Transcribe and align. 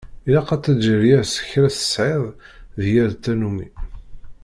Ilaq 0.27 0.49
ad 0.55 0.61
teǧǧeḍ 0.63 1.01
yir 1.09 1.23
skra 1.33 1.67
tesεiḍ 1.75 2.25
d 2.81 2.83
yir 2.93 3.11
tannumi. 3.23 3.67